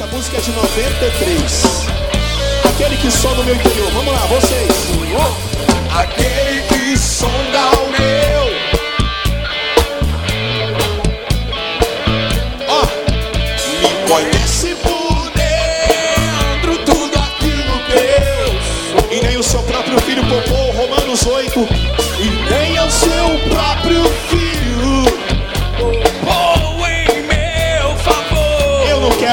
[0.00, 1.86] Essa música é de 93.
[2.72, 3.90] Aquele que sonda o meu interior.
[3.92, 4.70] Vamos lá, vocês.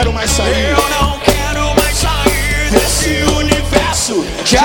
[0.07, 0.69] Quero mais sair.
[0.69, 4.57] Eu não quero mais sair desse universo de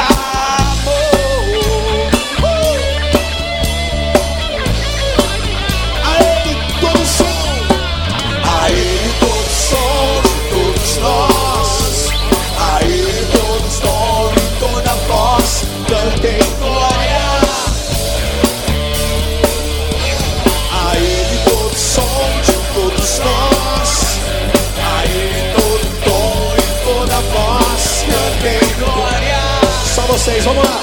[30.23, 30.81] vocês, vamos lá.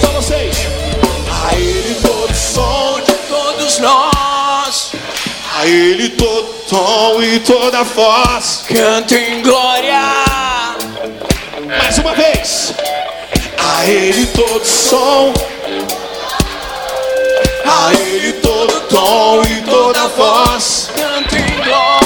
[0.00, 0.56] Só vocês.
[1.44, 4.92] A ele todo som de Todos nós
[5.54, 8.64] a ele todo tom e toda voz.
[8.66, 10.00] cantem glória.
[11.66, 12.72] Mais uma vez.
[13.58, 15.32] A ele todo som.
[17.66, 20.90] A ele todo tom e toda voz.
[20.94, 22.02] Cantem glória.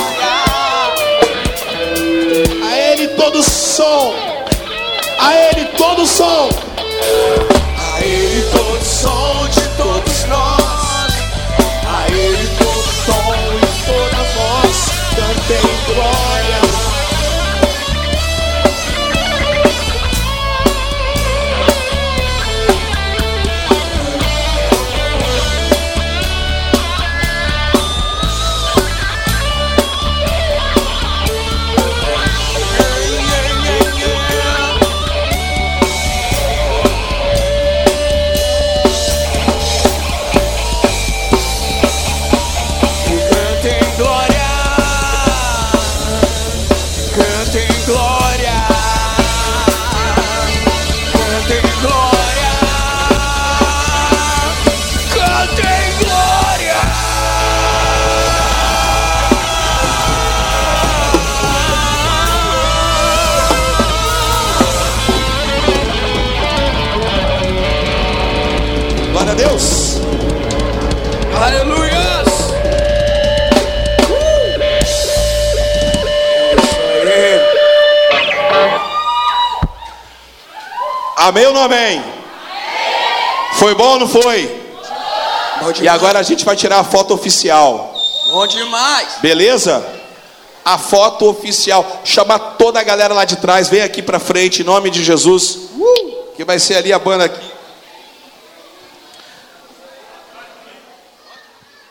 [2.67, 4.26] A ele todo som.
[5.27, 6.66] A ele todo som.
[69.37, 69.97] Glória a Deus.
[71.37, 72.27] Aleluias.
[81.17, 82.03] Amém ou não amém?
[83.55, 84.65] Foi bom ou não foi?
[85.61, 87.95] Bom E agora a gente vai tirar a foto oficial.
[88.31, 89.19] Bom demais.
[89.21, 89.85] Beleza?
[90.65, 92.01] A foto oficial.
[92.05, 93.69] Chama toda a galera lá de trás.
[93.69, 95.59] Vem aqui pra frente, em nome de Jesus.
[96.37, 97.56] Que vai ser ali a banda aqui.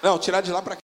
[0.06, 0.84] Não, tirar de lá cá.